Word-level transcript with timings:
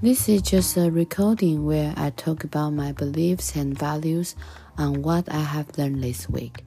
This 0.00 0.28
is 0.28 0.42
just 0.42 0.76
a 0.76 0.92
recording 0.92 1.66
where 1.66 1.92
I 1.96 2.10
talk 2.10 2.44
about 2.44 2.70
my 2.70 2.92
beliefs 2.92 3.56
and 3.56 3.76
values 3.76 4.36
on 4.76 5.02
what 5.02 5.28
I 5.28 5.40
have 5.40 5.76
learned 5.76 6.04
this 6.04 6.28
week. 6.28 6.62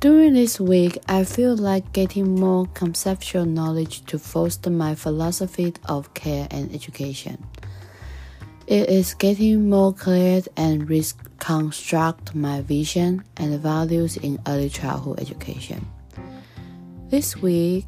During 0.00 0.32
this 0.32 0.58
week, 0.58 0.96
I 1.06 1.24
feel 1.24 1.54
like 1.54 1.92
getting 1.92 2.40
more 2.40 2.64
conceptual 2.68 3.44
knowledge 3.44 4.06
to 4.06 4.18
foster 4.18 4.70
my 4.70 4.94
philosophy 4.94 5.74
of 5.84 6.14
care 6.14 6.48
and 6.50 6.74
education. 6.74 7.44
It 8.66 8.88
is 8.88 9.12
getting 9.12 9.68
more 9.68 9.92
clear 9.92 10.40
and 10.56 10.88
reconstruct 10.88 12.34
my 12.34 12.62
vision 12.62 13.22
and 13.36 13.60
values 13.60 14.16
in 14.16 14.40
early 14.46 14.70
childhood 14.70 15.20
education. 15.20 15.86
This 17.10 17.36
week, 17.36 17.84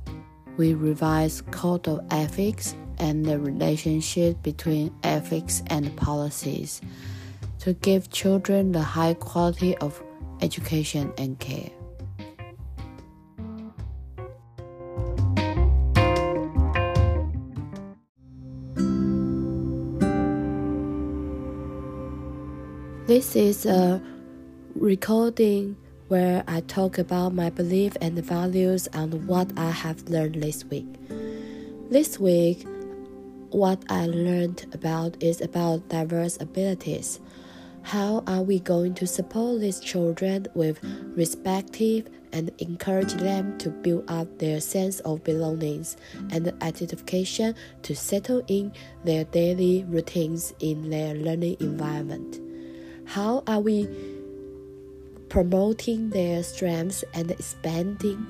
we 0.59 0.75
revise 0.75 1.41
Code 1.41 1.89
of 1.89 2.05
Ethics 2.11 2.77
and 2.99 3.25
the 3.25 3.39
relationship 3.39 4.43
between 4.43 4.95
ethics 5.03 5.63
and 5.69 5.95
policies 5.97 6.81
to 7.61 7.73
give 7.75 8.11
children 8.11 8.73
the 8.73 8.83
high 8.83 9.15
quality 9.15 9.77
of 9.79 10.03
education 10.41 11.13
and 11.19 11.39
care. 11.39 11.71
This 23.07 23.37
is 23.37 23.67
a 23.67 24.03
recording 24.75 25.77
where 26.09 26.43
I 26.49 26.61
talk 26.63 26.99
about 26.99 27.35
my 27.35 27.51
belief 27.51 27.97
and 28.01 28.19
values 28.19 28.87
and 28.89 29.27
what 29.27 29.51
I 29.57 29.71
have 29.71 30.09
learned 30.09 30.37
this 30.43 30.65
week. 30.65 30.87
This 31.91 32.19
week, 32.19 32.67
what 33.55 33.81
I 33.89 34.07
learned 34.07 34.67
about 34.75 35.23
is 35.23 35.41
about 35.41 35.89
diverse 35.89 36.37
abilities. 36.41 37.21
How 37.83 38.25
are 38.27 38.43
we 38.43 38.59
going 38.59 38.95
to 38.95 39.07
support 39.07 39.61
these 39.61 39.79
children 39.79 40.49
with 40.55 40.81
respective 41.15 42.09
and 42.33 42.51
encourage 42.59 43.13
them 43.13 43.57
to 43.59 43.71
build 43.71 44.11
up 44.11 44.39
their 44.39 44.61
sense 44.61 44.99
of 45.01 45.23
belongings 45.23 45.97
and 46.33 46.53
identification 46.63 47.55
to 47.83 47.95
settle 47.95 48.43
in 48.49 48.73
their 49.05 49.23
daily 49.23 49.85
routines 49.85 50.53
in 50.59 50.91
their 50.91 51.15
learning 51.15 51.59
environment? 51.61 52.41
How 53.07 53.45
are 53.47 53.61
we 53.61 53.89
promoting 55.29 56.11
their 56.11 56.43
strengths 56.43 57.05
and 57.15 57.31
expanding 57.31 58.27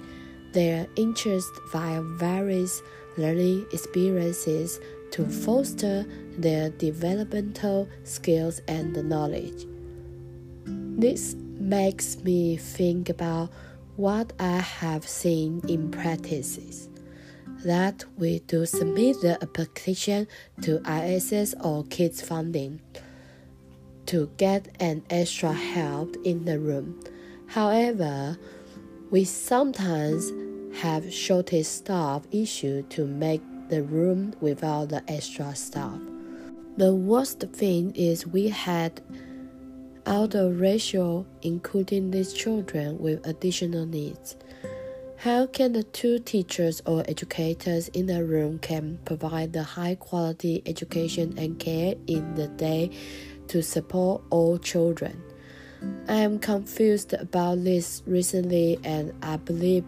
their 0.53 0.87
interests 0.97 1.59
via 1.73 2.03
various 2.03 2.83
learning 3.17 3.67
experiences 3.73 4.81
to 5.15 5.25
foster 5.25 6.05
their 6.39 6.71
developmental 6.71 7.89
skills 8.03 8.61
and 8.67 8.93
knowledge. 9.09 9.65
This 10.67 11.37
makes 11.37 12.17
me 12.25 12.57
think 12.57 13.09
about 13.09 13.51
what 13.95 14.33
I 14.41 14.57
have 14.57 15.07
seen 15.07 15.63
in 15.69 15.93
practices 15.93 16.89
that 17.65 18.05
we 18.19 18.41
do 18.41 18.67
submit 18.67 19.21
the 19.21 19.41
application 19.41 20.27
to 20.63 20.83
ISS 20.85 21.55
or 21.63 21.85
kids 21.85 22.21
funding 22.21 22.81
to 24.07 24.29
get 24.37 24.67
an 24.81 25.05
extra 25.11 25.53
help 25.53 26.17
in 26.25 26.45
the 26.45 26.59
room. 26.59 26.99
However, 27.47 28.37
we 29.13 29.23
sometimes 29.23 30.33
have 30.81 31.15
shortage 31.15 31.67
staff 31.67 32.27
issue 32.33 32.83
to 32.89 33.07
make 33.07 33.43
the 33.75 33.83
room 33.83 34.33
without 34.41 34.89
the 34.89 35.03
extra 35.09 35.53
staff. 35.53 35.99
The 36.77 36.95
worst 36.95 37.41
thing 37.53 37.93
is 37.97 38.25
we 38.25 38.49
had 38.49 39.01
of 40.07 40.61
ratio 40.61 41.27
including 41.43 42.13
these 42.13 42.33
children 42.33 43.01
with 43.01 43.27
additional 43.27 43.85
needs. 43.85 44.37
How 45.17 45.47
can 45.47 45.73
the 45.73 45.83
two 45.83 46.21
teachers 46.21 46.83
or 46.87 47.03
educators 47.09 47.89
in 47.89 48.07
the 48.07 48.25
room 48.25 48.61
can 48.61 49.01
provide 49.05 49.53
the 49.53 49.65
high 49.65 49.97
quality 49.97 50.63
education 50.67 51.35
and 51.37 51.59
care 51.59 51.97
in 52.07 52.35
the 52.37 52.47
day 52.47 52.91
to 53.49 53.61
support 53.61 54.23
all 54.31 54.57
children? 54.59 55.21
I 56.07 56.19
am 56.19 56.39
confused 56.39 57.13
about 57.13 57.65
this 57.65 58.05
recently 58.07 58.79
and 58.85 59.13
I 59.21 59.37
believe 59.39 59.85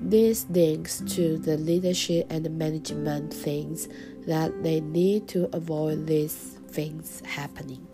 this 0.00 0.46
links 0.48 1.02
to 1.14 1.38
the 1.38 1.56
leadership 1.56 2.26
and 2.30 2.50
management 2.58 3.32
things 3.32 3.88
that 4.26 4.62
they 4.62 4.80
need 4.80 5.28
to 5.28 5.48
avoid 5.54 6.06
these 6.06 6.58
things 6.68 7.22
happening. 7.24 7.86